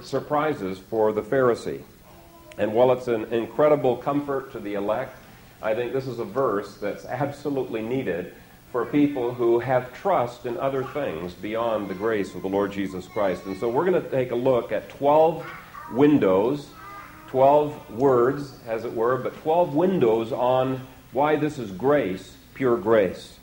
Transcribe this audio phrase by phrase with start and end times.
[0.00, 1.82] surprises for the Pharisee.
[2.58, 5.16] And while it's an incredible comfort to the elect,
[5.60, 8.34] I think this is a verse that's absolutely needed
[8.70, 13.06] for people who have trust in other things beyond the grace of the Lord Jesus
[13.06, 13.44] Christ.
[13.46, 15.46] And so we're going to take a look at 12
[15.92, 16.66] windows,
[17.28, 23.38] 12 words, as it were, but 12 windows on why this is grace, pure grace.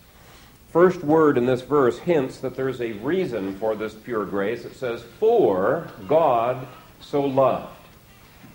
[0.72, 4.64] First word in this verse hints that there's a reason for this pure grace.
[4.64, 6.66] It says, For God
[7.02, 7.76] so loved.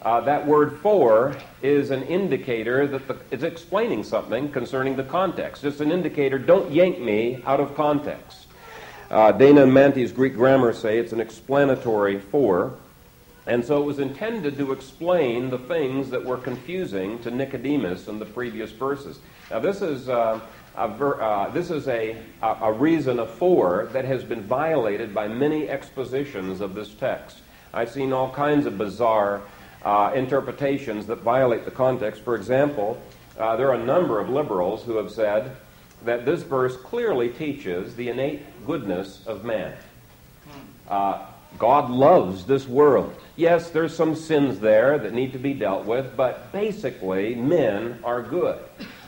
[0.01, 5.61] Uh, that word for is an indicator that the, it's explaining something concerning the context.
[5.61, 8.47] Just an indicator, don't yank me out of context.
[9.11, 12.79] Uh, Dana and Mantey's Greek grammar say it's an explanatory for.
[13.47, 18.19] And so it was intended to explain the things that were confusing to Nicodemus in
[18.19, 19.21] the previous verses.
[19.51, 20.41] Now, this is, uh,
[20.77, 25.29] a, ver- uh, this is a, a reason, a for, that has been violated by
[25.29, 27.39] many expositions of this text.
[27.73, 29.43] I've seen all kinds of bizarre
[29.83, 32.23] uh, interpretations that violate the context.
[32.23, 33.01] For example,
[33.39, 35.57] uh, there are a number of liberals who have said
[36.05, 39.75] that this verse clearly teaches the innate goodness of man.
[40.89, 41.27] Uh,
[41.59, 43.15] God loves this world.
[43.37, 48.23] Yes, there's some sins there that need to be dealt with, but basically, men are
[48.23, 48.59] good.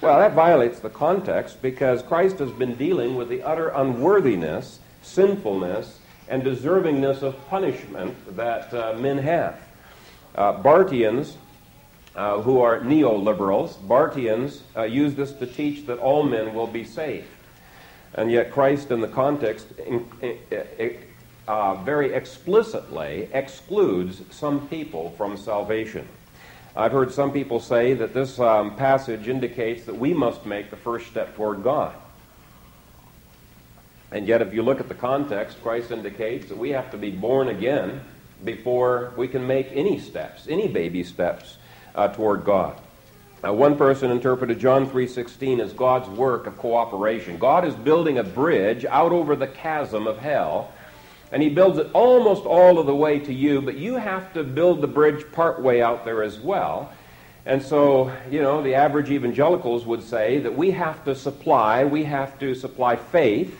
[0.00, 5.98] Well, that violates the context because Christ has been dealing with the utter unworthiness, sinfulness,
[6.28, 9.60] and deservingness of punishment that uh, men have.
[10.36, 11.34] Uh, Barthians,
[12.14, 16.84] uh, who are neoliberals, Barthians uh, use this to teach that all men will be
[16.84, 17.26] saved.
[18.14, 20.96] And yet, Christ, in the context, in, in,
[21.48, 26.06] uh, very explicitly excludes some people from salvation.
[26.76, 30.76] I've heard some people say that this um, passage indicates that we must make the
[30.76, 31.94] first step toward God.
[34.10, 37.10] And yet, if you look at the context, Christ indicates that we have to be
[37.10, 38.00] born again
[38.44, 41.58] before we can make any steps, any baby steps
[41.94, 42.80] uh, toward God.
[43.44, 47.38] Uh, one person interpreted John 3:16 as God's work of cooperation.
[47.38, 50.72] God is building a bridge out over the chasm of hell,
[51.32, 54.44] and he builds it almost all of the way to you, but you have to
[54.44, 56.92] build the bridge part way out there as well.
[57.46, 62.04] And so, you know, the average evangelicals would say that we have to supply, we
[62.04, 63.58] have to supply faith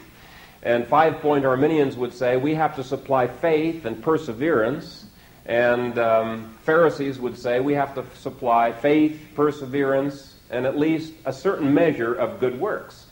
[0.63, 5.07] and five point Arminians would say we have to supply faith and perseverance.
[5.47, 11.33] And um, Pharisees would say we have to supply faith, perseverance, and at least a
[11.33, 13.07] certain measure of good works.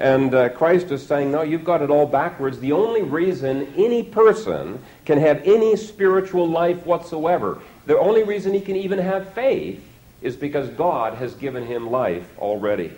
[0.00, 2.58] And uh, Christ is saying, no, you've got it all backwards.
[2.58, 8.62] The only reason any person can have any spiritual life whatsoever, the only reason he
[8.62, 9.84] can even have faith,
[10.22, 12.92] is because God has given him life already.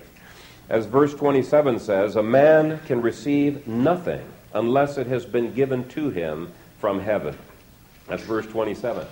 [0.69, 4.25] As verse 27 says, a man can receive nothing
[4.55, 7.37] unless it has been given to him from heaven.
[8.07, 9.07] That's verse 27.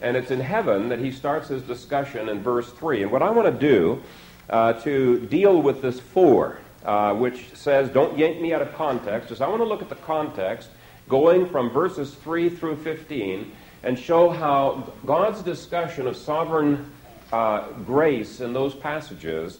[0.00, 3.04] And it's in heaven that he starts his discussion in verse 3.
[3.04, 4.02] And what I want to do
[4.50, 9.32] uh, to deal with this for, uh, which says, don't yank me out of context,
[9.32, 10.70] is I want to look at the context
[11.08, 13.52] going from verses 3 through 15
[13.82, 16.90] and show how God's discussion of sovereign
[17.32, 19.58] uh, grace in those passages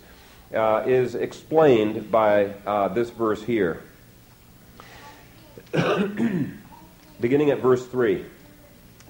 [0.55, 3.83] uh, is explained by uh, this verse here.
[7.21, 8.25] Beginning at verse 3.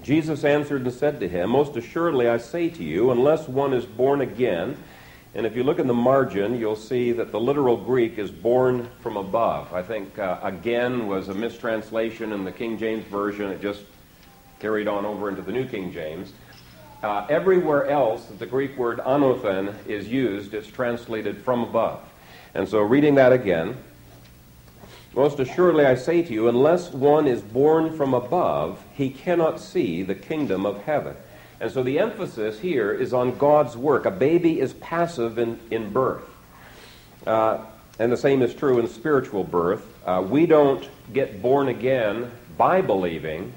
[0.03, 3.85] Jesus answered and said to him, Most assuredly I say to you, unless one is
[3.85, 4.77] born again,
[5.37, 8.89] and if you look in the margin, you'll see that the literal Greek is born
[9.01, 9.71] from above.
[9.71, 13.51] I think uh, again was a mistranslation in the King James Version.
[13.51, 13.83] It just
[14.59, 16.33] carried on over into the New King James.
[17.03, 22.01] Uh, everywhere else that the Greek word anothen is used, it's translated from above.
[22.55, 23.77] And so, reading that again,
[25.13, 30.01] most assuredly I say to you, unless one is born from above, he cannot see
[30.01, 31.15] the kingdom of heaven.
[31.59, 34.05] And so the emphasis here is on God's work.
[34.05, 36.23] A baby is passive in, in birth.
[37.25, 37.59] Uh,
[37.99, 39.85] and the same is true in spiritual birth.
[40.05, 43.53] Uh, we don't get born again by believing.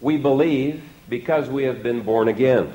[0.00, 2.72] We believe because we have been born again.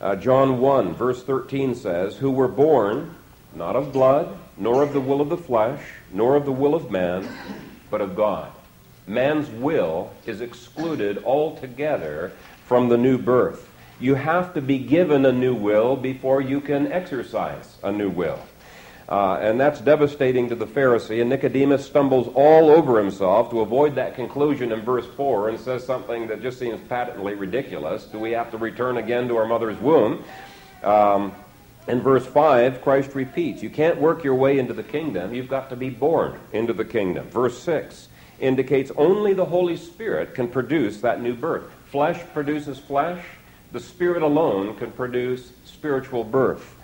[0.00, 3.14] Uh, John 1, verse 13 says, Who were born
[3.54, 5.80] not of blood, nor of the will of the flesh,
[6.12, 7.28] nor of the will of man,
[7.90, 8.52] but of God.
[9.06, 12.32] Man's will is excluded altogether
[12.66, 13.67] from the new birth.
[14.00, 18.38] You have to be given a new will before you can exercise a new will.
[19.08, 21.20] Uh, and that's devastating to the Pharisee.
[21.20, 25.84] And Nicodemus stumbles all over himself to avoid that conclusion in verse 4 and says
[25.84, 28.04] something that just seems patently ridiculous.
[28.04, 30.22] Do we have to return again to our mother's womb?
[30.82, 31.32] Um,
[31.88, 35.32] in verse 5, Christ repeats, You can't work your way into the kingdom.
[35.32, 37.30] You've got to be born into the kingdom.
[37.30, 38.08] Verse 6,
[38.40, 41.64] indicates only the Holy Spirit can produce that new birth.
[41.86, 43.24] Flesh produces flesh,
[43.72, 46.74] the Spirit alone can produce spiritual birth.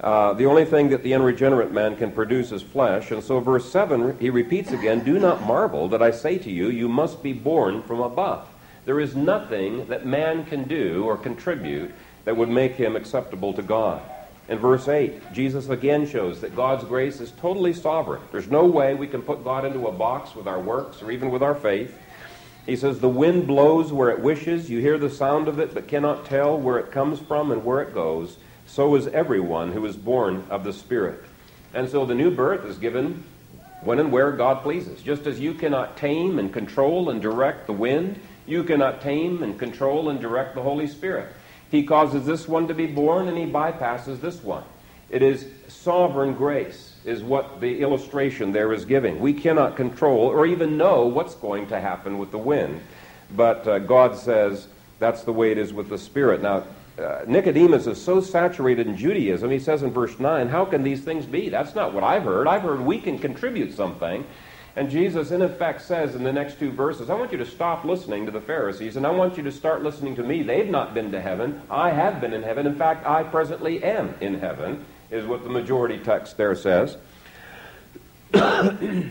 [0.00, 3.10] Uh, the only thing that the unregenerate man can produce is flesh.
[3.10, 6.70] And so, verse 7, he repeats again Do not marvel that I say to you,
[6.70, 8.48] you must be born from above.
[8.86, 11.92] There is nothing that man can do or contribute
[12.24, 14.00] that would make him acceptable to God.
[14.48, 18.22] In verse 8, Jesus again shows that God's grace is totally sovereign.
[18.32, 21.30] There's no way we can put God into a box with our works or even
[21.30, 21.96] with our faith.
[22.66, 24.70] He says, The wind blows where it wishes.
[24.70, 27.82] You hear the sound of it, but cannot tell where it comes from and where
[27.82, 28.36] it goes.
[28.66, 31.24] So is everyone who is born of the Spirit.
[31.74, 33.24] And so the new birth is given
[33.80, 35.02] when and where God pleases.
[35.02, 39.58] Just as you cannot tame and control and direct the wind, you cannot tame and
[39.58, 41.32] control and direct the Holy Spirit.
[41.70, 44.64] He causes this one to be born and he bypasses this one.
[45.10, 49.18] It is sovereign grace, is what the illustration there is giving.
[49.18, 52.80] We cannot control or even know what's going to happen with the wind,
[53.34, 54.68] but uh, God says
[54.98, 56.42] that's the way it is with the Spirit.
[56.42, 56.64] Now,
[56.98, 61.02] uh, Nicodemus is so saturated in Judaism, he says in verse 9, How can these
[61.02, 61.48] things be?
[61.48, 62.46] That's not what I've heard.
[62.46, 64.24] I've heard we can contribute something.
[64.76, 67.84] And Jesus, in effect, says in the next two verses, I want you to stop
[67.84, 70.42] listening to the Pharisees and I want you to start listening to me.
[70.42, 71.62] They've not been to heaven.
[71.70, 72.66] I have been in heaven.
[72.66, 76.96] In fact, I presently am in heaven, is what the majority text there says.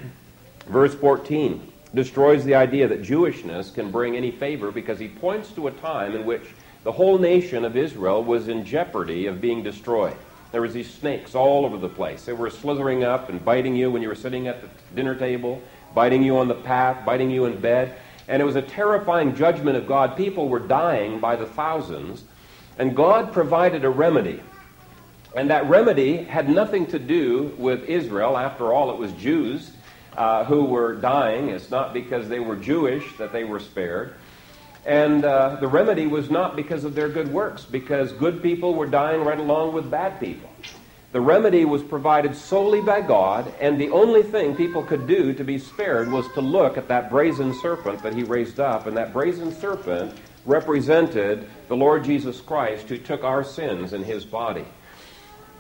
[0.67, 5.67] Verse 14 destroys the idea that Jewishness can bring any favor because he points to
[5.67, 6.43] a time in which
[6.83, 10.15] the whole nation of Israel was in jeopardy of being destroyed.
[10.51, 12.25] There was these snakes all over the place.
[12.25, 15.61] They were slithering up and biting you when you were sitting at the dinner table,
[15.93, 17.95] biting you on the path, biting you in bed.
[18.27, 20.15] And it was a terrifying judgment of God.
[20.15, 22.23] People were dying by the thousands.
[22.77, 24.41] And God provided a remedy.
[25.35, 28.37] And that remedy had nothing to do with Israel.
[28.37, 29.71] After all, it was Jews
[30.17, 31.49] uh, who were dying.
[31.49, 34.15] It's not because they were Jewish that they were spared.
[34.85, 38.87] And uh, the remedy was not because of their good works, because good people were
[38.87, 40.49] dying right along with bad people.
[41.11, 45.43] The remedy was provided solely by God, and the only thing people could do to
[45.43, 48.87] be spared was to look at that brazen serpent that he raised up.
[48.87, 50.13] And that brazen serpent
[50.45, 54.65] represented the Lord Jesus Christ who took our sins in his body.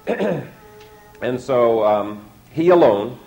[1.21, 3.19] and so um, he alone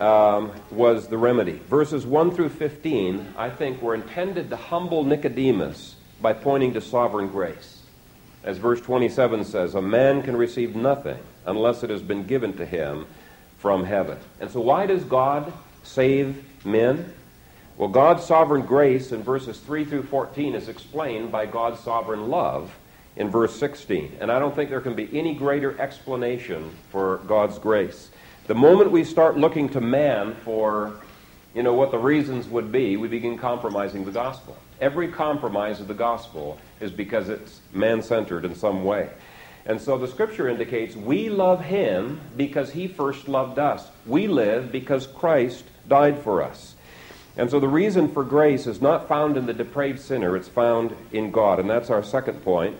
[0.00, 1.60] um, was the remedy.
[1.68, 7.28] Verses 1 through 15, I think, were intended to humble Nicodemus by pointing to sovereign
[7.28, 7.82] grace.
[8.42, 12.66] As verse 27 says, a man can receive nothing unless it has been given to
[12.66, 13.06] him
[13.58, 14.18] from heaven.
[14.40, 15.52] And so, why does God
[15.82, 17.12] save men?
[17.76, 22.72] Well, God's sovereign grace in verses 3 through 14 is explained by God's sovereign love
[23.16, 24.18] in verse 16.
[24.20, 28.10] And I don't think there can be any greater explanation for God's grace.
[28.46, 30.94] The moment we start looking to man for,
[31.54, 34.56] you know, what the reasons would be, we begin compromising the gospel.
[34.80, 39.10] Every compromise of the gospel is because it's man centered in some way.
[39.64, 43.88] And so the scripture indicates we love him because he first loved us.
[44.06, 46.76] We live because Christ died for us.
[47.36, 50.96] And so the reason for grace is not found in the depraved sinner, it's found
[51.12, 51.58] in God.
[51.58, 52.76] And that's our second point.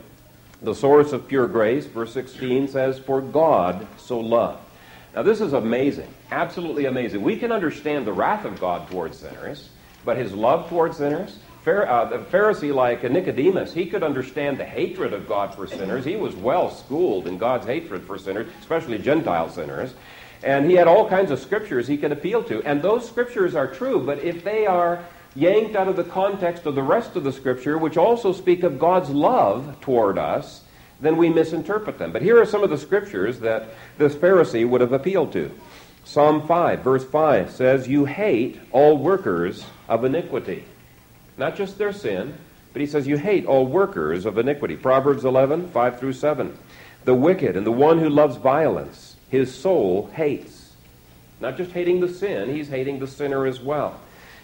[0.63, 4.63] The source of pure grace, verse 16 says, For God so loved.
[5.15, 7.23] Now, this is amazing, absolutely amazing.
[7.23, 9.71] We can understand the wrath of God towards sinners,
[10.05, 15.13] but his love towards sinners, uh, the Pharisee like Nicodemus, he could understand the hatred
[15.13, 16.05] of God for sinners.
[16.05, 19.95] He was well schooled in God's hatred for sinners, especially Gentile sinners.
[20.45, 22.63] And he had all kinds of scriptures he could appeal to.
[22.63, 25.05] And those scriptures are true, but if they are
[25.37, 28.79] yanked out of the context of the rest of the scripture, which also speak of
[28.79, 30.63] God's love toward us,
[31.01, 32.13] then we misinterpret them.
[32.13, 35.51] But here are some of the scriptures that this Pharisee would have appealed to.
[36.05, 40.65] Psalm 5, verse 5 says, You hate all workers of iniquity.
[41.37, 42.35] Not just their sin,
[42.73, 44.77] but he says, You hate all workers of iniquity.
[44.77, 46.57] Proverbs 11, 5 through 7.
[47.05, 50.73] The wicked and the one who loves violence, his soul hates.
[51.41, 54.01] Not just hating the sin, he's hating the sinner as well.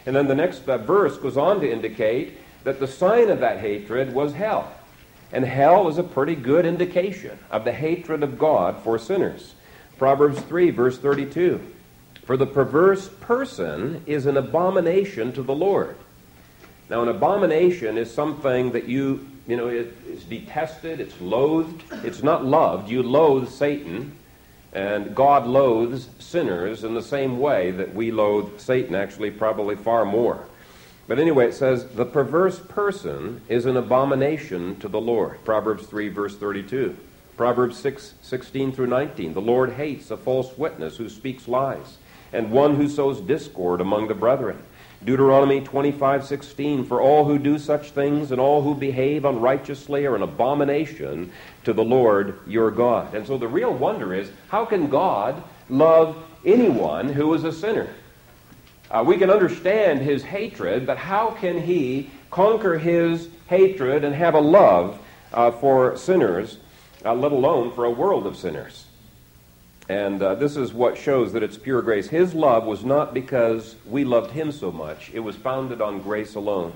[0.06, 3.60] And then the next uh, verse goes on to indicate that the sign of that
[3.60, 4.72] hatred was hell.
[5.32, 9.54] And hell is a pretty good indication of the hatred of God for sinners.
[9.98, 11.60] Proverbs 3, verse 32.
[12.24, 15.96] For the perverse person is an abomination to the Lord.
[16.90, 22.44] Now, an abomination is something that you, you know, is detested, it's loathed, it's not
[22.44, 22.90] loved.
[22.90, 24.14] You loathe Satan,
[24.72, 30.04] and God loathes sinners in the same way that we loathe Satan, actually, probably far
[30.04, 30.46] more.
[31.06, 35.44] But anyway, it says, the perverse person is an abomination to the Lord.
[35.44, 36.96] Proverbs 3, verse 32.
[37.36, 39.34] Proverbs 6, 16 through 19.
[39.34, 41.98] The Lord hates a false witness who speaks lies,
[42.32, 44.58] and one who sows discord among the brethren.
[45.04, 50.22] Deuteronomy 25:16 For all who do such things and all who behave unrighteously are an
[50.22, 51.32] abomination
[51.64, 53.12] to the Lord your God.
[53.12, 57.88] And so the real wonder is how can God love anyone who is a sinner?
[58.90, 64.34] Uh, we can understand his hatred, but how can he conquer his hatred and have
[64.34, 64.98] a love
[65.32, 66.58] uh, for sinners,
[67.04, 68.84] uh, let alone for a world of sinners?
[69.88, 72.08] And uh, this is what shows that it's pure grace.
[72.08, 76.34] His love was not because we loved him so much, it was founded on grace
[76.34, 76.72] alone.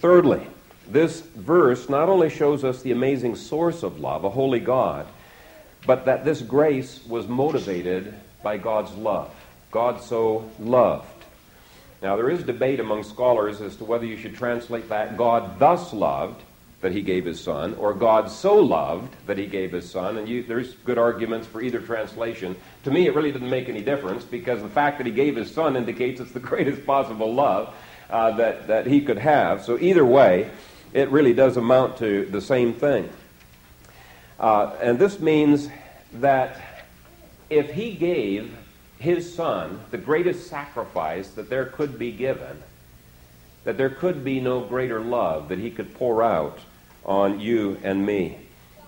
[0.00, 0.46] Thirdly,
[0.88, 5.06] this verse not only shows us the amazing source of love, a holy God,
[5.86, 9.30] but that this grace was motivated by God's love.
[9.70, 11.06] God so loved.
[12.02, 15.92] Now, there is debate among scholars as to whether you should translate that God thus
[15.92, 16.42] loved
[16.80, 20.16] that he gave his son, or God so loved that he gave his son.
[20.16, 22.54] And you, there's good arguments for either translation.
[22.84, 25.52] To me, it really didn't make any difference because the fact that he gave his
[25.52, 27.74] son indicates it's the greatest possible love
[28.10, 29.64] uh, that, that he could have.
[29.64, 30.50] So, either way,
[30.92, 33.08] it really does amount to the same thing.
[34.38, 35.68] Uh, and this means
[36.14, 36.84] that
[37.50, 38.56] if he gave
[38.98, 42.62] his son the greatest sacrifice that there could be given,
[43.64, 46.58] that there could be no greater love that he could pour out
[47.04, 48.38] on you and me.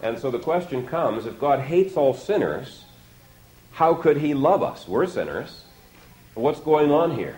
[0.03, 2.85] And so the question comes if God hates all sinners,
[3.73, 4.87] how could he love us?
[4.89, 5.65] We're sinners.
[6.35, 7.37] What's going on here?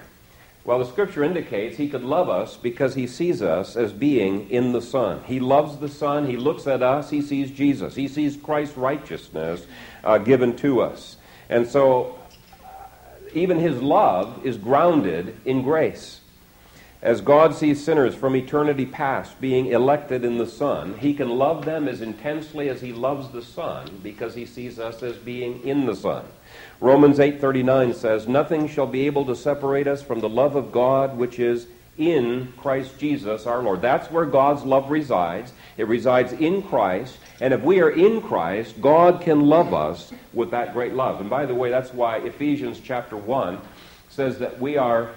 [0.64, 4.72] Well, the scripture indicates he could love us because he sees us as being in
[4.72, 5.22] the Son.
[5.24, 6.26] He loves the Son.
[6.26, 7.10] He looks at us.
[7.10, 7.96] He sees Jesus.
[7.96, 9.66] He sees Christ's righteousness
[10.04, 11.16] uh, given to us.
[11.48, 12.16] And so,
[13.34, 16.21] even his love is grounded in grace.
[17.02, 21.64] As God sees sinners from eternity past being elected in the Son, he can love
[21.64, 25.84] them as intensely as he loves the Son because he sees us as being in
[25.86, 26.24] the Son.
[26.80, 31.18] Romans 8:39 says, "Nothing shall be able to separate us from the love of God
[31.18, 31.66] which is
[31.98, 35.52] in Christ Jesus our Lord." That's where God's love resides.
[35.76, 40.52] It resides in Christ, and if we are in Christ, God can love us with
[40.52, 41.20] that great love.
[41.20, 43.58] And by the way, that's why Ephesians chapter 1
[44.08, 45.08] says that we are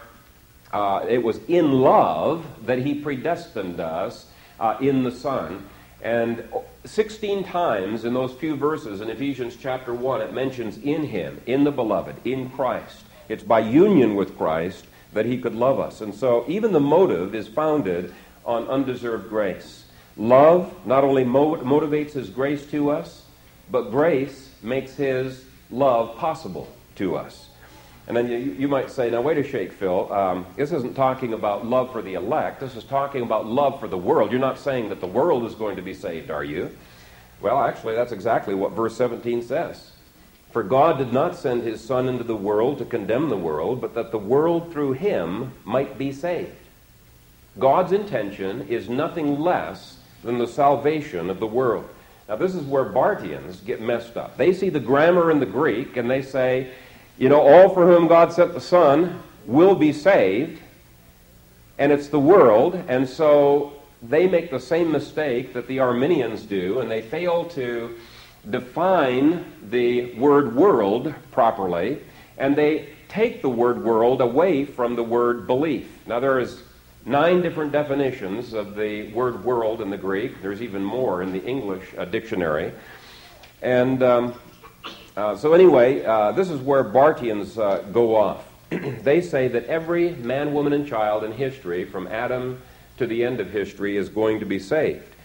[0.72, 4.28] uh, it was in love that he predestined us
[4.60, 5.68] uh, in the Son.
[6.02, 6.44] And
[6.86, 11.64] 16 times in those few verses in Ephesians chapter 1, it mentions in him, in
[11.64, 13.06] the beloved, in Christ.
[13.28, 16.02] It's by union with Christ that he could love us.
[16.02, 18.14] And so even the motive is founded
[18.46, 19.86] on undeserved grace.
[20.18, 23.26] Love not only mo- motivates his grace to us,
[23.72, 27.50] but grace makes his love possible to us.
[28.08, 30.12] And then you, you might say, now wait a shake, Phil.
[30.14, 32.60] Um, this isn't talking about love for the elect.
[32.60, 34.32] This is talking about love for the world.
[34.32, 36.76] You're not saying that the world is going to be saved, are you?
[37.42, 39.92] Well, actually, that's exactly what verse 17 says.
[40.52, 43.96] For God did not send his Son into the world to condemn the world, but
[43.96, 46.52] that the world through him might be saved.
[47.58, 51.90] God's intention is nothing less than the salvation of the world.
[52.28, 54.38] Now, this is where Barthians get messed up.
[54.38, 56.72] They see the grammar in the Greek and they say,
[57.18, 60.60] you know, all for whom God sent the Son will be saved,
[61.78, 66.80] and it's the world, and so they make the same mistake that the Arminians do,
[66.80, 67.96] and they fail to
[68.50, 72.00] define the word world properly,
[72.38, 75.90] and they take the word world away from the word belief.
[76.06, 76.62] Now, there is
[77.06, 80.42] nine different definitions of the word world in the Greek.
[80.42, 82.74] There's even more in the English uh, dictionary.
[83.62, 84.40] And um,
[85.16, 88.46] uh, so, anyway, uh, this is where Barthians uh, go off.
[88.70, 92.62] they say that every man, woman, and child in history, from Adam
[92.98, 95.16] to the end of history, is going to be saved.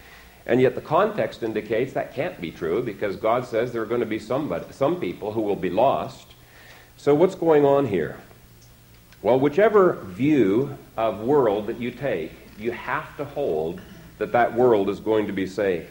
[0.45, 3.99] And yet, the context indicates that can't be true because God says there are going
[3.99, 6.27] to be somebody, some people who will be lost.
[6.95, 8.17] So, what's going on here?
[9.21, 13.81] Well, whichever view of world that you take, you have to hold
[14.17, 15.89] that that world is going to be saved.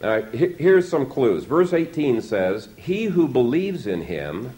[0.00, 1.44] Now, here's some clues.
[1.44, 4.52] Verse 18 says, He who believes in him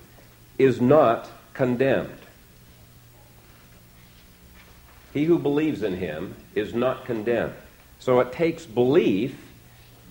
[0.58, 2.18] is not condemned.
[5.14, 7.54] He who believes in him is not condemned.
[8.00, 9.36] So it takes belief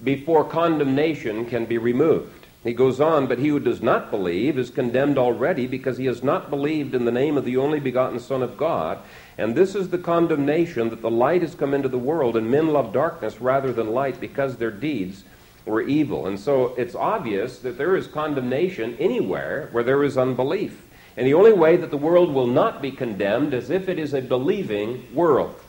[0.04, 2.34] before condemnation can be removed.
[2.64, 6.24] He goes on, but he who does not believe is condemned already because he has
[6.24, 9.00] not believed in the name of the only begotten Son of God.
[9.38, 12.68] And this is the condemnation that the light has come into the world, and men
[12.68, 15.24] love darkness rather than light because their deeds
[15.66, 16.26] were evil.
[16.26, 20.84] And so it's obvious that there is condemnation anywhere where there is unbelief.
[21.16, 24.14] And the only way that the world will not be condemned is if it is
[24.14, 25.60] a believing world.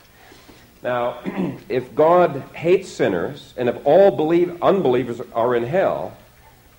[0.82, 1.20] Now,
[1.68, 6.16] if God hates sinners, and if all believe, unbelievers are in hell,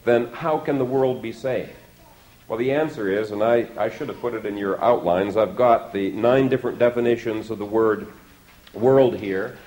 [0.05, 1.71] then how can the world be saved?
[2.47, 5.55] Well, the answer is, and I, I should have put it in your outlines, I've
[5.55, 8.07] got the nine different definitions of the word
[8.73, 9.57] world here.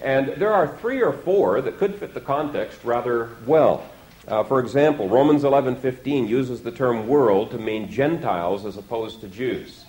[0.00, 3.84] And there are three or four that could fit the context rather well.
[4.26, 9.28] Uh, for example, Romans 11:15 uses the term world to mean Gentiles as opposed to
[9.28, 9.84] Jews.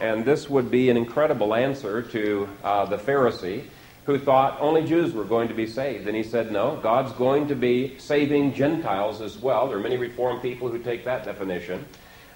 [0.00, 3.64] And this would be an incredible answer to uh, the Pharisee
[4.06, 6.06] who thought only Jews were going to be saved.
[6.06, 9.66] And he said, no, God's going to be saving Gentiles as well.
[9.68, 11.84] There are many Reformed people who take that definition.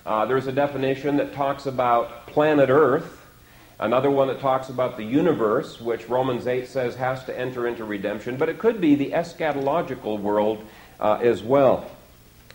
[0.07, 3.19] Uh, there's a definition that talks about planet Earth
[3.81, 7.85] Another one that talks about the universe, which Romans 8 says has to enter into
[7.85, 10.65] redemption, but it could be the eschatological world
[10.99, 11.89] uh, as well.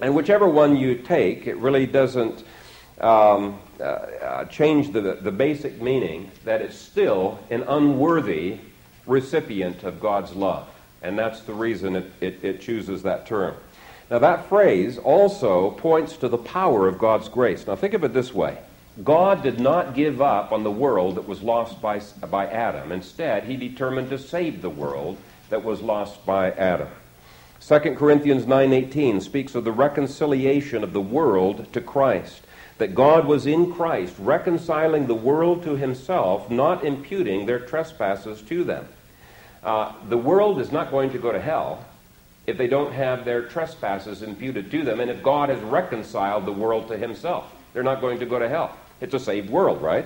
[0.02, 2.44] And whichever one you take, it really doesn't
[3.00, 8.60] um, uh, uh, change the, the basic meaning that it's still an unworthy
[9.06, 10.68] recipient of God's love.
[11.02, 13.56] And that's the reason it, it, it chooses that term.
[14.10, 17.66] Now, that phrase also points to the power of God's grace.
[17.66, 18.58] Now, think of it this way
[19.04, 22.92] God did not give up on the world that was lost by, by Adam.
[22.92, 25.18] Instead, he determined to save the world
[25.50, 26.90] that was lost by Adam.
[27.60, 32.42] 2 Corinthians 9:18 speaks of the reconciliation of the world to Christ,
[32.78, 38.64] that God was in Christ reconciling the world to himself, not imputing their trespasses to
[38.64, 38.88] them.
[39.64, 41.86] Uh, the world is not going to go to hell
[42.46, 46.52] if they don't have their trespasses imputed to them, and if God has reconciled the
[46.52, 48.78] world to himself, they're not going to go to hell.
[49.00, 50.06] It's a saved world, right?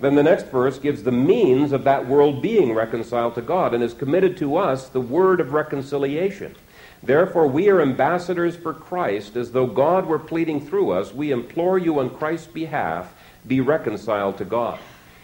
[0.00, 3.82] Then the next verse gives the means of that world being reconciled to God and
[3.82, 6.54] is committed to us the word of reconciliation.
[7.02, 11.12] Therefore, we are ambassadors for Christ, as though God were pleading through us.
[11.12, 13.14] We implore you on Christ's behalf,
[13.46, 14.78] be reconciled to God.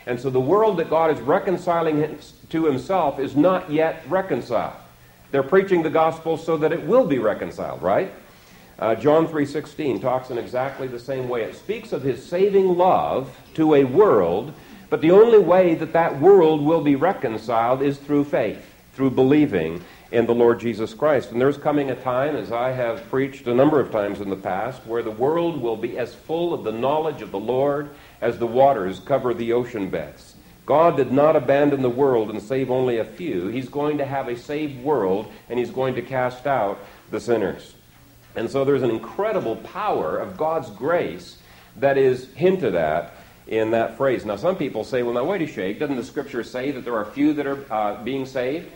[0.07, 2.19] And so the world that God is reconciling
[2.51, 4.75] to himself is not yet reconciled.
[5.31, 8.13] They're preaching the gospel so that it will be reconciled, right?
[8.79, 11.43] Uh, John 3:16 talks in exactly the same way.
[11.43, 14.53] It speaks of his saving love to a world,
[14.91, 18.63] but the only way that that world will be reconciled is through faith,
[18.95, 21.33] through believing in the Lord Jesus Christ.
[21.33, 24.37] And there's coming a time, as I have preached a number of times in the
[24.37, 27.91] past, where the world will be as full of the knowledge of the Lord
[28.23, 30.37] as the waters cover the ocean beds.
[30.65, 33.49] God did not abandon the world and save only a few.
[33.49, 36.79] He's going to have a saved world, and He's going to cast out
[37.11, 37.75] the sinners.
[38.37, 41.39] And so there's an incredible power of God's grace
[41.77, 43.13] that is hinted at
[43.49, 44.25] in that phrase.
[44.25, 45.81] Now, some people say, well, now, wait a shake.
[45.81, 48.71] Doesn't the scripture say that there are few that are uh, being saved?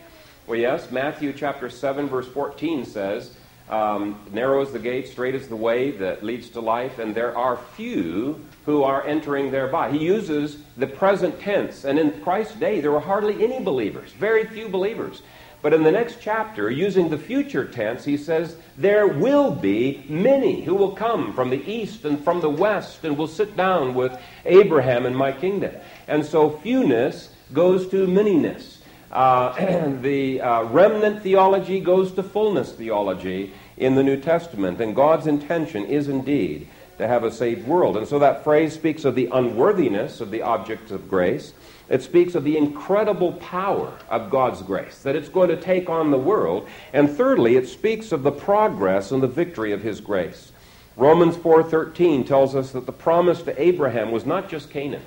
[0.45, 0.91] Well, yes.
[0.91, 3.33] Matthew chapter 7, verse 14 says,
[3.69, 7.37] um, narrow is the gate, straight is the way that leads to life, and there
[7.37, 9.91] are few who are entering thereby.
[9.91, 14.45] He uses the present tense, and in Christ's day, there were hardly any believers, very
[14.45, 15.21] few believers.
[15.61, 20.63] But in the next chapter, using the future tense, he says, There will be many
[20.63, 24.17] who will come from the east and from the west and will sit down with
[24.45, 25.73] Abraham in my kingdom.
[26.07, 28.76] And so fewness goes to manyness.
[29.11, 34.81] Uh, the uh, remnant theology goes to fullness theology in the New Testament.
[34.81, 36.67] And God's intention is indeed
[36.97, 37.95] to have a saved world.
[37.97, 41.53] And so that phrase speaks of the unworthiness of the objects of grace.
[41.89, 46.11] It speaks of the incredible power of God's grace, that it's going to take on
[46.11, 46.67] the world.
[46.91, 50.51] And thirdly, it speaks of the progress and the victory of his grace.
[50.97, 55.03] Romans 4:13 tells us that the promise to Abraham was not just Canaan.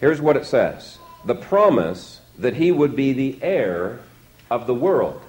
[0.00, 0.98] Here's what it says.
[1.24, 4.00] The promise that he would be the heir
[4.50, 5.20] of the world.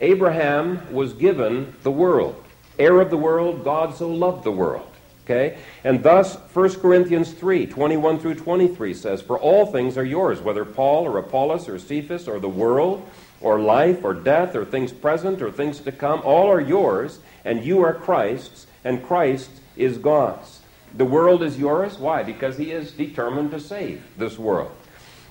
[0.00, 2.42] Abraham was given the world.
[2.78, 4.86] Heir of the world, God so loved the world.
[5.24, 5.58] Okay?
[5.84, 10.64] And thus, 1 Corinthians 3 21 through 23 says, For all things are yours, whether
[10.64, 13.06] Paul or Apollos or Cephas or the world
[13.40, 17.64] or life or death or things present or things to come, all are yours, and
[17.64, 20.60] you are Christ's, and Christ is God's.
[20.94, 21.98] The world is yours.
[21.98, 22.22] Why?
[22.22, 24.72] Because he is determined to save this world.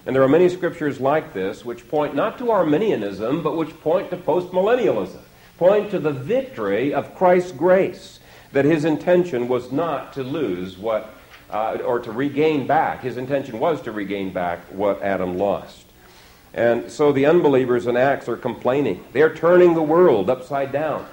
[0.09, 4.09] And there are many scriptures like this which point not to Arminianism, but which point
[4.09, 5.19] to postmillennialism,
[5.59, 8.19] point to the victory of Christ's grace
[8.51, 11.13] that his intention was not to lose what,
[11.51, 13.03] uh, or to regain back.
[13.03, 15.85] His intention was to regain back what Adam lost.
[16.55, 19.05] And so the unbelievers in Acts are complaining.
[19.13, 21.05] They're turning the world upside down.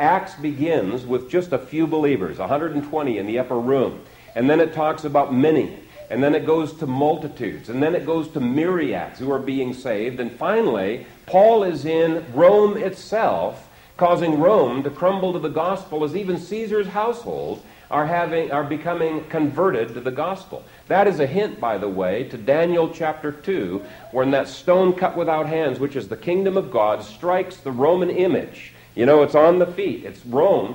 [0.00, 4.00] Acts begins with just a few believers, 120 in the upper room.
[4.34, 5.78] And then it talks about many.
[6.12, 7.70] And then it goes to multitudes.
[7.70, 10.20] And then it goes to myriads who are being saved.
[10.20, 16.14] And finally, Paul is in Rome itself causing Rome to crumble to the gospel as
[16.14, 20.62] even Caesar's household are, having, are becoming converted to the gospel.
[20.88, 25.16] That is a hint, by the way, to Daniel chapter 2, when that stone cut
[25.16, 28.74] without hands, which is the kingdom of God, strikes the Roman image.
[28.94, 30.74] You know, it's on the feet, it's Rome.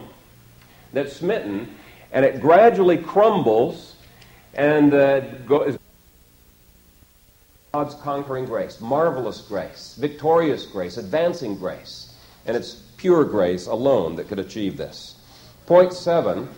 [0.94, 1.76] that's smitten,
[2.12, 3.97] and it gradually crumbles
[4.54, 5.78] and uh, goes.
[7.74, 12.16] God's conquering grace, marvelous grace, victorious grace, advancing grace.
[12.46, 15.16] And it's pure grace alone that could achieve this.
[15.66, 16.50] Point seven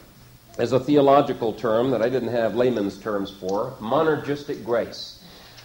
[0.60, 5.24] is a theological term that I didn't have layman's terms for monergistic grace.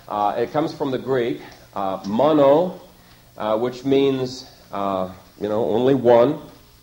[0.09, 1.41] Uh, it comes from the Greek
[1.75, 2.81] uh, mono,
[3.37, 6.41] uh, which means, uh, you know, only one,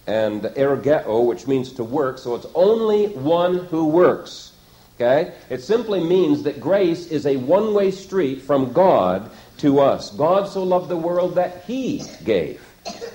[0.08, 2.17] and ergeo, which means to work.
[2.17, 4.50] So it's only one who works.
[5.01, 5.33] Okay?
[5.49, 10.11] It simply means that grace is a one way street from God to us.
[10.11, 12.61] God so loved the world that He gave.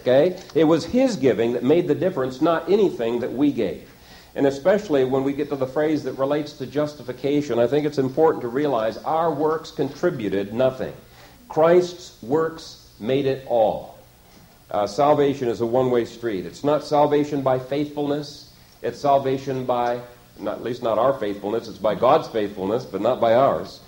[0.00, 0.40] Okay?
[0.54, 3.88] It was His giving that made the difference, not anything that we gave.
[4.34, 7.98] And especially when we get to the phrase that relates to justification, I think it's
[7.98, 10.92] important to realize our works contributed nothing.
[11.48, 13.98] Christ's works made it all.
[14.70, 16.44] Uh, salvation is a one way street.
[16.44, 20.00] It's not salvation by faithfulness, it's salvation by,
[20.38, 23.80] not, at least not our faithfulness, it's by God's faithfulness, but not by ours.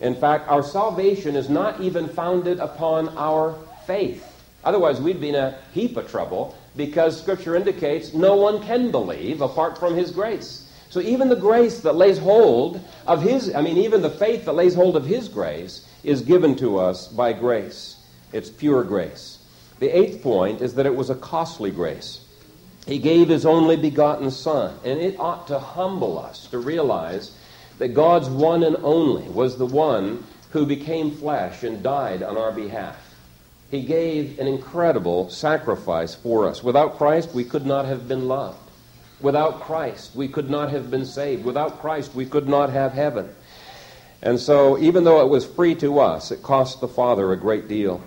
[0.00, 3.54] In fact, our salvation is not even founded upon our
[3.86, 4.30] faith.
[4.64, 9.40] Otherwise, we'd be in a heap of trouble because Scripture indicates no one can believe
[9.40, 10.70] apart from His grace.
[10.90, 14.54] So even the grace that lays hold of His, I mean, even the faith that
[14.54, 17.96] lays hold of His grace is given to us by grace.
[18.32, 19.38] It's pure grace.
[19.80, 22.23] The eighth point is that it was a costly grace.
[22.86, 27.36] He gave His only begotten Son, and it ought to humble us to realize
[27.78, 32.52] that God's one and only was the one who became flesh and died on our
[32.52, 32.96] behalf.
[33.70, 36.62] He gave an incredible sacrifice for us.
[36.62, 38.58] Without Christ, we could not have been loved.
[39.20, 41.44] Without Christ, we could not have been saved.
[41.44, 43.34] Without Christ, we could not have heaven.
[44.22, 47.66] And so, even though it was free to us, it cost the Father a great
[47.66, 48.02] deal.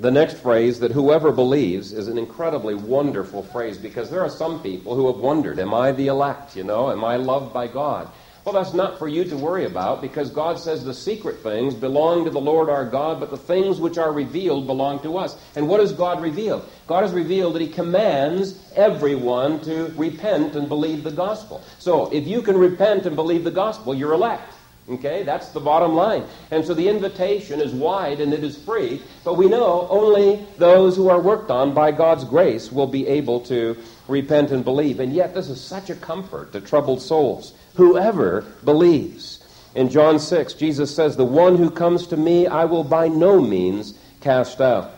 [0.00, 4.62] The next phrase, that whoever believes, is an incredibly wonderful phrase because there are some
[4.62, 6.54] people who have wondered, Am I the elect?
[6.56, 8.08] You know, am I loved by God?
[8.44, 12.24] Well, that's not for you to worry about because God says the secret things belong
[12.24, 15.36] to the Lord our God, but the things which are revealed belong to us.
[15.56, 16.66] And what has God revealed?
[16.86, 21.60] God has revealed that He commands everyone to repent and believe the gospel.
[21.80, 24.54] So, if you can repent and believe the gospel, you're elect.
[24.90, 26.24] Okay, that's the bottom line.
[26.50, 30.96] And so the invitation is wide and it is free, but we know only those
[30.96, 33.76] who are worked on by God's grace will be able to
[34.08, 34.98] repent and believe.
[34.98, 39.44] And yet, this is such a comfort to troubled souls whoever believes.
[39.74, 43.40] In John 6, Jesus says, The one who comes to me, I will by no
[43.40, 44.97] means cast out.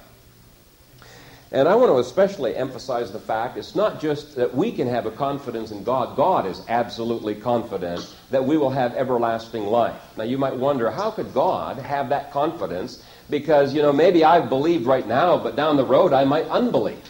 [1.53, 5.07] And I want to especially emphasize the fact it's not just that we can have
[5.07, 6.17] a confidence in God.
[6.17, 10.01] God is absolutely confident that we will have everlasting life.
[10.17, 13.05] Now, you might wonder, how could God have that confidence?
[13.29, 17.03] Because, you know, maybe I've believed right now, but down the road I might unbelieve.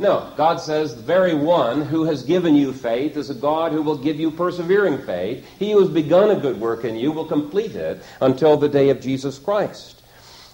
[0.00, 3.82] No, God says, the very one who has given you faith is a God who
[3.82, 5.46] will give you persevering faith.
[5.58, 8.90] He who has begun a good work in you will complete it until the day
[8.90, 9.95] of Jesus Christ.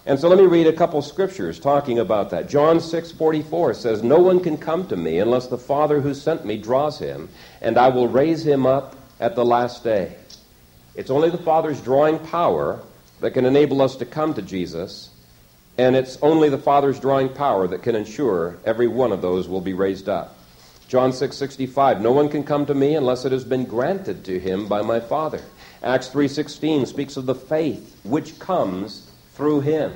[0.04, 2.48] And so let me read a couple scriptures talking about that.
[2.48, 6.56] John 6:44 says, "No one can come to me unless the Father who sent me
[6.56, 7.28] draws him,
[7.60, 10.16] and I will raise him up at the last day."
[10.94, 12.80] It's only the Father's drawing power
[13.20, 15.10] that can enable us to come to Jesus
[15.78, 19.60] and it's only the Father's drawing power that can ensure every one of those will
[19.60, 20.36] be raised up.
[20.86, 24.68] John 6:65 No one can come to me unless it has been granted to him
[24.68, 25.40] by my Father.
[25.82, 29.01] Acts 3:16 speaks of the faith which comes
[29.35, 29.95] through him.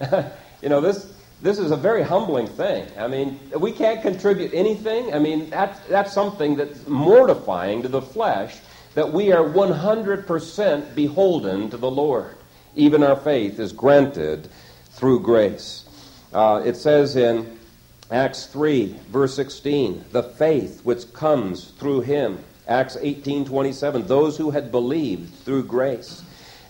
[0.62, 2.86] you know this this is a very humbling thing.
[2.96, 5.12] I mean, we can't contribute anything.
[5.12, 8.58] I mean, that's, that's something that's mortifying to the flesh
[8.94, 12.36] that we are 100% beholden to the Lord.
[12.76, 14.48] Even our faith is granted
[14.92, 15.84] through grace.
[16.32, 17.58] Uh, it says in
[18.12, 22.38] Acts 3, verse 16, the faith which comes through him.
[22.68, 26.22] Acts 18, 27, those who had believed through grace.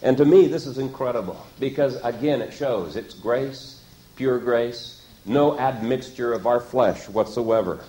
[0.02, 3.80] And to me, this is incredible because, again, it shows it's grace,
[4.16, 7.80] pure grace, no admixture of our flesh whatsoever.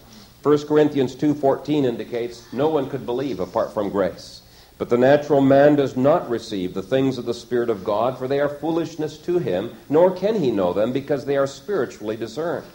[0.43, 4.41] 1 Corinthians 2:14 indicates no one could believe apart from grace.
[4.77, 8.27] But the natural man does not receive the things of the Spirit of God, for
[8.27, 12.65] they are foolishness to him, nor can he know them, because they are spiritually discerned.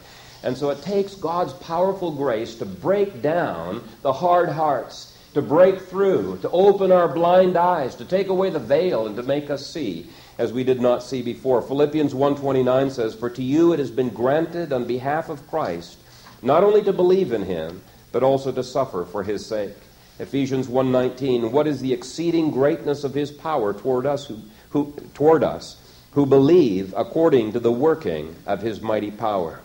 [0.42, 5.81] And so it takes God's powerful grace to break down the hard hearts, to break
[5.83, 9.64] through, to open our blind eyes, to take away the veil, and to make us
[9.64, 11.62] see as we did not see before.
[11.62, 15.96] Philippians 1:29 says, "For to you it has been granted on behalf of Christ
[16.42, 19.77] not only to believe in him, but also to suffer for his sake."
[20.18, 24.38] Ephesians 1:19, what is the exceeding greatness of his power toward us who,
[24.70, 25.77] who toward us
[26.14, 29.61] who believe according to the working of his mighty power.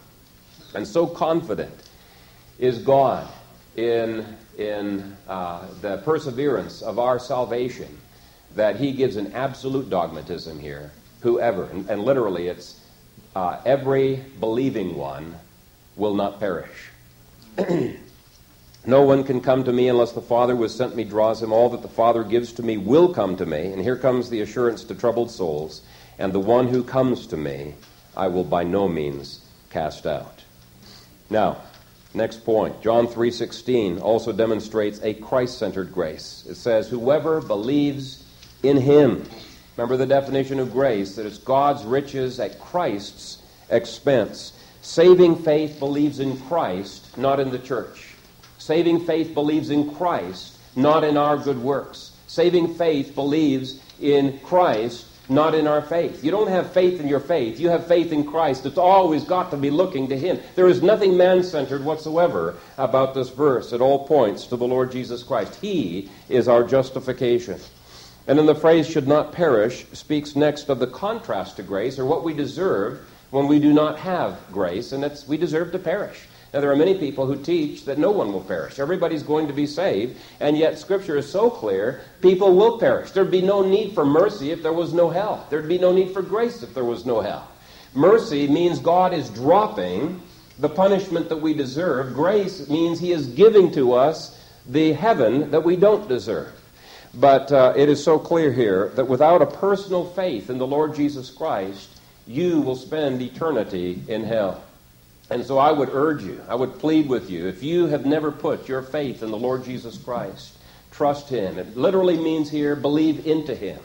[0.76, 1.74] And so confident
[2.60, 3.28] is God
[3.76, 7.98] in, in uh, the perseverance of our salvation
[8.56, 10.92] that he gives an absolute dogmatism here.
[11.22, 12.80] Whoever, and, and literally it's
[13.36, 15.36] uh, every believing one
[15.96, 16.89] will not perish.
[18.86, 21.52] no one can come to me unless the Father who sent me draws him.
[21.52, 23.72] All that the Father gives to me will come to me.
[23.72, 25.82] And here comes the assurance to troubled souls.
[26.20, 27.74] And the one who comes to me,
[28.16, 30.44] I will by no means cast out.
[31.30, 31.62] Now,
[32.13, 32.82] next point.
[32.82, 36.43] John 3:16 also demonstrates a Christ-centered grace.
[36.47, 38.23] It says, "Whoever believes
[38.62, 39.23] in him."
[39.76, 44.54] Remember the definition of grace that it's God's riches at Christ's expense.
[44.82, 48.15] Saving faith believes in Christ, not in the church.
[48.58, 52.12] Saving faith believes in Christ, not in our good works.
[52.28, 56.24] Saving faith believes in Christ, not in our faith.
[56.24, 57.60] You don't have faith in your faith.
[57.60, 58.66] You have faith in Christ.
[58.66, 60.40] It's always got to be looking to Him.
[60.56, 63.72] There is nothing man centered whatsoever about this verse.
[63.72, 65.56] It all points to the Lord Jesus Christ.
[65.62, 67.60] He is our justification.
[68.28, 72.06] And then the phrase should not perish speaks next of the contrast to grace, or
[72.06, 76.28] what we deserve when we do not have grace, and it's we deserve to perish.
[76.54, 78.78] Now, there are many people who teach that no one will perish.
[78.78, 83.10] Everybody's going to be saved, and yet Scripture is so clear people will perish.
[83.10, 85.48] There'd be no need for mercy if there was no hell.
[85.50, 87.48] There'd be no need for grace if there was no hell.
[87.96, 90.22] Mercy means God is dropping
[90.60, 92.13] the punishment that we deserve.
[92.13, 96.54] Grace means He is giving to us the heaven that we don't deserve.
[97.16, 100.96] But uh, it is so clear here that without a personal faith in the Lord
[100.96, 101.89] Jesus Christ,
[102.28, 104.63] you will spend eternity in hell.
[105.34, 108.32] And so I would urge you, I would plead with you, if you have never
[108.32, 110.56] put your faith in the Lord Jesus Christ,
[110.91, 111.58] trust Him.
[111.58, 113.80] It literally means here, believe into Him.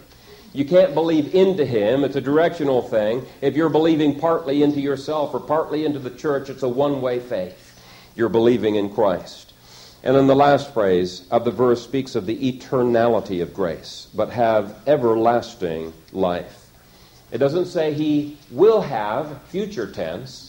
[0.52, 3.24] You can't believe into Him, it's a directional thing.
[3.40, 7.18] If you're believing partly into yourself or partly into the church, it's a one way
[7.18, 7.80] faith.
[8.14, 9.54] You're believing in Christ.
[10.02, 14.28] And then the last phrase of the verse speaks of the eternality of grace, but
[14.32, 16.68] have everlasting life.
[17.32, 20.47] It doesn't say he will have future tense.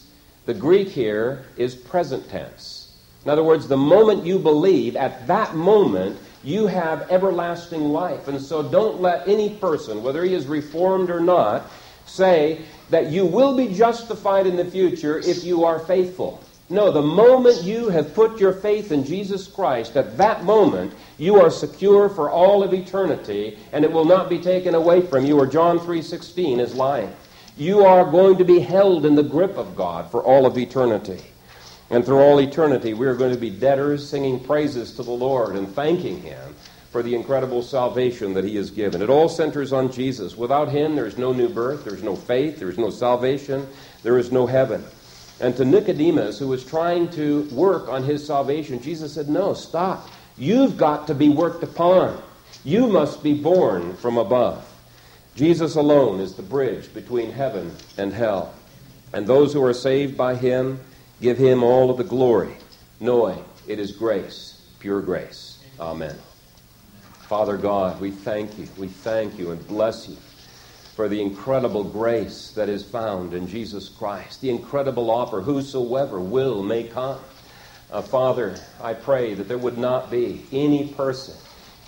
[0.49, 2.91] The Greek here is present tense.
[3.23, 8.27] In other words, the moment you believe, at that moment, you have everlasting life.
[8.27, 11.69] And so don't let any person, whether he is reformed or not,
[12.07, 16.43] say that you will be justified in the future if you are faithful.
[16.67, 21.39] No, the moment you have put your faith in Jesus Christ, at that moment, you
[21.39, 25.38] are secure for all of eternity, and it will not be taken away from you,
[25.38, 27.13] or John 3.16 is lying.
[27.59, 31.21] You are going to be held in the grip of God for all of eternity.
[31.89, 35.57] And through all eternity, we are going to be debtors singing praises to the Lord
[35.57, 36.55] and thanking Him
[36.89, 39.01] for the incredible salvation that He has given.
[39.01, 40.37] It all centers on Jesus.
[40.37, 43.67] Without Him, there's no new birth, there's no faith, there's no salvation,
[44.03, 44.81] there is no heaven.
[45.41, 50.07] And to Nicodemus, who was trying to work on his salvation, Jesus said, No, stop.
[50.37, 52.21] You've got to be worked upon.
[52.63, 54.65] You must be born from above.
[55.35, 58.53] Jesus alone is the bridge between heaven and hell.
[59.13, 60.79] And those who are saved by him
[61.21, 62.55] give him all of the glory,
[62.99, 65.63] knowing it is grace, pure grace.
[65.79, 66.17] Amen.
[67.27, 68.67] Father God, we thank you.
[68.77, 70.17] We thank you and bless you
[70.95, 76.61] for the incredible grace that is found in Jesus Christ, the incredible offer, whosoever will
[76.61, 77.19] may come.
[77.89, 81.35] Uh, Father, I pray that there would not be any person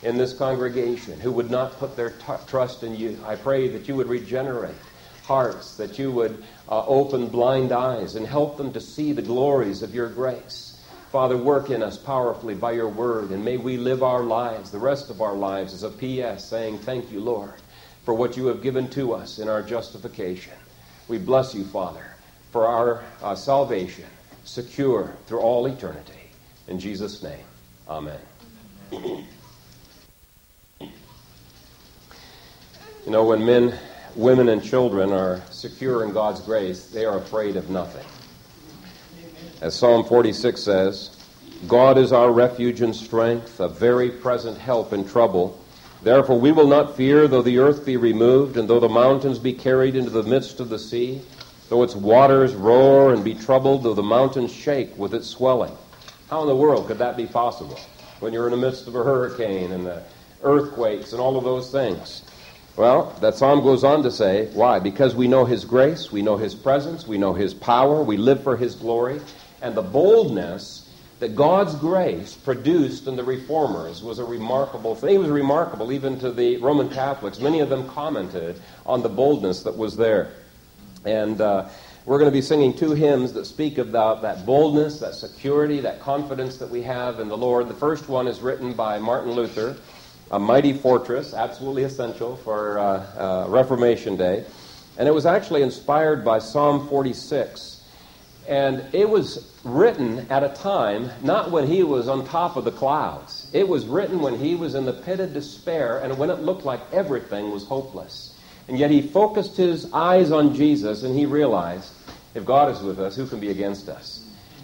[0.03, 3.17] in this congregation who would not put their t- trust in you.
[3.25, 4.75] I pray that you would regenerate
[5.23, 9.83] hearts, that you would uh, open blind eyes and help them to see the glories
[9.83, 10.83] of your grace.
[11.11, 14.79] Father, work in us powerfully by your word, and may we live our lives, the
[14.79, 16.49] rest of our lives, as a P.S.
[16.49, 17.53] saying, Thank you, Lord
[18.03, 20.53] for what you have given to us in our justification.
[21.07, 22.05] We bless you, Father,
[22.51, 24.05] for our uh, salvation,
[24.43, 26.31] secure through all eternity.
[26.67, 27.45] In Jesus' name,
[27.87, 28.19] amen.
[33.05, 33.73] You know, when men,
[34.15, 38.05] women, and children are secure in God's grace, they are afraid of nothing.
[39.61, 41.17] As Psalm 46 says,
[41.67, 45.59] God is our refuge and strength, a very present help in trouble.
[46.03, 49.53] Therefore we will not fear, though the earth be removed, and though the mountains be
[49.53, 51.21] carried into the midst of the sea,
[51.69, 55.75] though its waters roar and be troubled, though the mountains shake with its swelling.
[56.29, 57.79] How in the world could that be possible
[58.19, 60.03] when you're in the midst of a hurricane and the
[60.43, 62.23] earthquakes and all of those things?
[62.81, 64.79] Well, that psalm goes on to say, why?
[64.79, 68.41] Because we know His grace, we know His presence, we know His power, we live
[68.41, 69.21] for His glory,
[69.61, 70.89] and the boldness
[71.19, 75.13] that God's grace produced in the reformers was a remarkable thing.
[75.13, 77.37] It was remarkable even to the Roman Catholics.
[77.37, 80.31] Many of them commented on the boldness that was there.
[81.05, 81.69] And uh,
[82.03, 85.99] We're going to be singing two hymns that speak about that boldness, that security, that
[85.99, 87.67] confidence that we have in the Lord.
[87.67, 89.77] The first one is written by Martin Luther,
[90.31, 94.45] A Mighty Fortress, absolutely essential for uh, uh, Reformation Day.
[94.97, 97.83] And it was actually inspired by Psalm 46.
[98.47, 102.71] And it was written at a time not when he was on top of the
[102.71, 103.49] clouds.
[103.51, 106.63] It was written when he was in the pit of despair and when it looked
[106.63, 108.39] like everything was hopeless.
[108.69, 111.91] And yet he focused his eyes on Jesus and he realized
[112.35, 114.20] if God is with us, who can be against us?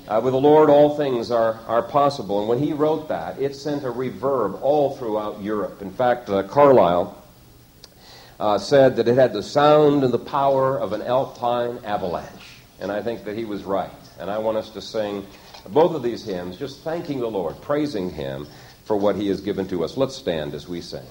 [0.07, 2.39] Uh, with the Lord, all things are, are possible.
[2.39, 5.81] And when he wrote that, it sent a reverb all throughout Europe.
[5.81, 7.21] In fact, uh, Carlyle
[8.39, 12.61] uh, said that it had the sound and the power of an alpine avalanche.
[12.79, 13.91] And I think that he was right.
[14.17, 15.25] And I want us to sing
[15.67, 18.47] both of these hymns, just thanking the Lord, praising him
[18.85, 19.97] for what he has given to us.
[19.97, 21.05] Let's stand as we sing.